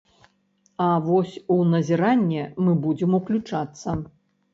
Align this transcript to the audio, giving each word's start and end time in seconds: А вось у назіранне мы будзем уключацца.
А 0.85 0.85
вось 1.07 1.35
у 1.55 1.57
назіранне 1.73 2.45
мы 2.69 2.73
будзем 2.87 3.11
уключацца. 3.19 3.95